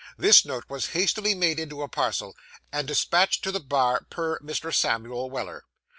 This 0.17 0.43
note 0.45 0.63
was 0.67 0.87
hastily 0.97 1.35
made 1.35 1.59
into 1.59 1.83
a 1.83 1.87
parcel, 1.87 2.35
and 2.71 2.87
despatched 2.87 3.43
to 3.43 3.51
the 3.51 3.59
bar 3.59 4.07
per 4.09 4.39
Mr. 4.39 4.73
Samuel 4.73 5.29
Weller. 5.29 5.63